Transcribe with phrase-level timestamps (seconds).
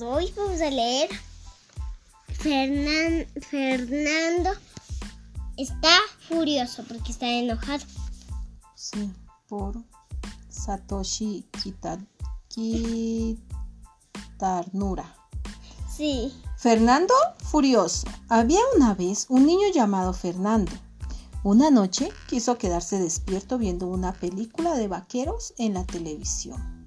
[0.00, 1.08] hoy vamos a leer
[2.28, 4.50] Fernan- Fernando
[5.56, 5.96] está
[6.28, 7.84] furioso porque está enojado.
[8.74, 9.10] Sí,
[9.48, 9.74] por
[10.48, 12.04] Satoshi Kita-
[14.38, 15.14] Kitarnura.
[15.96, 16.34] Sí.
[16.56, 18.06] Fernando furioso.
[18.28, 20.72] Había una vez un niño llamado Fernando.
[21.44, 26.81] Una noche quiso quedarse despierto viendo una película de vaqueros en la televisión.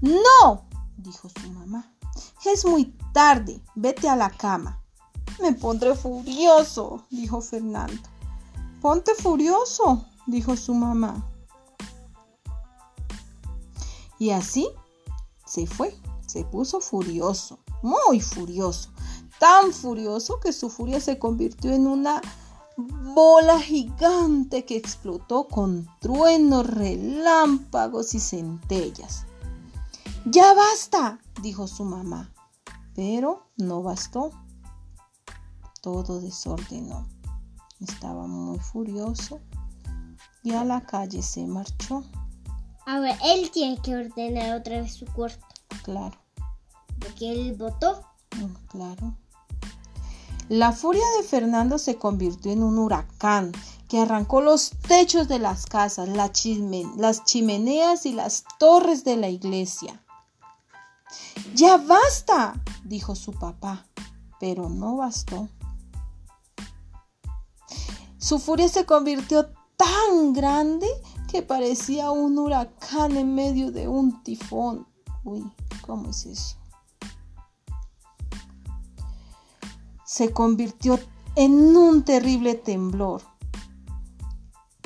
[0.00, 0.68] ¡No!
[0.96, 1.92] dijo su mamá.
[2.44, 4.82] Es muy tarde, vete a la cama.
[5.40, 8.02] Me pondré furioso, dijo Fernando.
[8.80, 11.24] Ponte furioso, dijo su mamá.
[14.18, 14.68] Y así
[15.46, 18.90] se fue, se puso furioso, muy furioso,
[19.38, 22.20] tan furioso que su furia se convirtió en una
[22.76, 29.27] bola gigante que explotó con truenos, relámpagos y centellas.
[30.30, 32.34] Ya basta, dijo su mamá,
[32.94, 34.30] pero no bastó.
[35.80, 37.08] Todo desordenó.
[37.80, 39.40] Estaba muy furioso
[40.42, 42.04] y a la calle se marchó.
[42.84, 45.46] Ahora él tiene que ordenar otra vez su cuarto
[45.82, 46.18] Claro.
[46.98, 48.02] porque él votó.
[48.36, 49.16] Mm, Claro.
[50.50, 53.52] La furia de Fernando se convirtió en un huracán
[53.88, 60.02] que arrancó los techos de las casas, las chimeneas y las torres de la iglesia.
[61.54, 63.86] Ya basta, dijo su papá,
[64.38, 65.48] pero no bastó.
[68.18, 70.86] Su furia se convirtió tan grande
[71.30, 74.86] que parecía un huracán en medio de un tifón.
[75.24, 75.44] Uy,
[75.86, 76.58] ¿cómo es eso?
[80.08, 80.98] se convirtió
[81.36, 83.20] en un terrible temblor.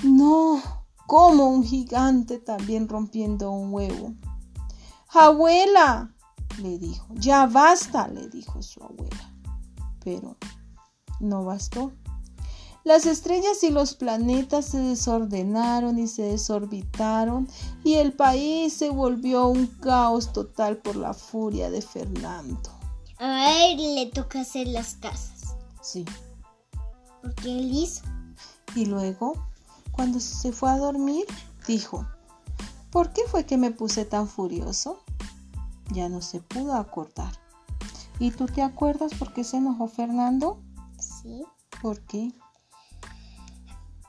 [0.03, 0.61] No,
[1.07, 4.14] como un gigante también rompiendo un huevo.
[5.09, 6.13] Abuela,
[6.61, 9.33] le dijo, ya basta, le dijo su abuela.
[10.05, 10.36] Pero
[11.20, 11.92] no bastó.
[12.85, 17.48] Las estrellas y los planetas se desordenaron y se desorbitaron
[17.85, 22.70] y el país se volvió un caos total por la furia de Fernando.
[23.19, 26.05] A él le toca hacer las casas Sí.
[27.23, 28.02] porque él hizo.
[28.74, 29.34] Y luego,
[29.92, 31.24] cuando se fue a dormir,
[31.69, 32.05] dijo,
[32.90, 34.98] ¿por qué fue que me puse tan furioso?
[35.92, 37.33] Ya no se pudo acordar.
[38.19, 40.63] ¿Y tú te acuerdas por qué se enojó Fernando?
[40.98, 41.45] Sí,
[41.80, 42.33] ¿Por qué?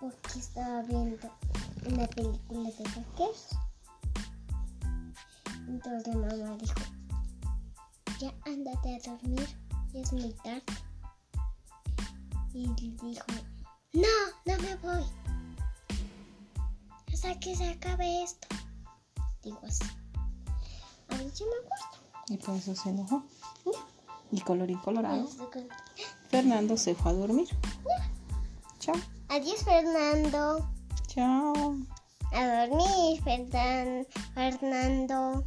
[0.03, 1.29] porque estaba viendo
[1.89, 3.47] una película de vaqueros.
[5.65, 6.81] Entonces mamá dijo,
[8.19, 9.47] ya ándate a dormir,
[9.93, 10.63] ya es muy tarde.
[12.53, 13.25] Y dijo,
[13.93, 14.01] no,
[14.45, 15.05] no me voy.
[17.13, 18.47] Hasta que se acabe esto.
[19.41, 19.85] Digo así.
[22.33, 23.23] Y por eso se enojó.
[24.31, 25.29] Y colorín colorado,
[26.29, 27.47] Fernando se fue a dormir.
[28.79, 28.95] Chao.
[29.29, 30.67] Adiós, Fernando.
[31.05, 31.77] Chao.
[32.31, 35.43] A dormir, Fernan- Fernando.